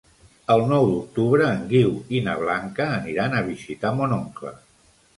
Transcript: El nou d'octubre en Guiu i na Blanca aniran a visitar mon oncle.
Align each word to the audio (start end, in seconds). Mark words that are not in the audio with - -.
El 0.53 0.63
nou 0.71 0.87
d'octubre 0.91 1.51
en 1.57 1.61
Guiu 1.75 1.93
i 2.17 2.23
na 2.31 2.35
Blanca 2.41 2.91
aniran 2.97 3.39
a 3.43 3.47
visitar 3.55 3.97
mon 4.01 4.21
oncle. 4.21 4.61